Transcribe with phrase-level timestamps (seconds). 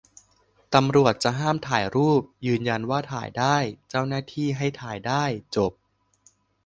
[0.73, 3.57] ตำรวจจะห้ามถ่ายรูป ยืนยันว่าถ่ายได้
[3.89, 5.23] เจ้าหน้าที่ให้ถ่ายได้
[5.55, 5.71] จบ